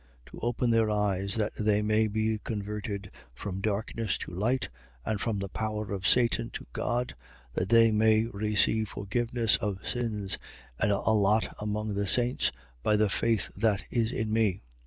[0.31, 4.67] To open their eyes, that they may be converted from darkness to light
[5.05, 7.15] and from the power of Satan to God,
[7.53, 10.39] that they may receive forgiveness of sins
[10.79, 12.51] and a lot among the saints,
[12.81, 14.63] by the faith that is in me.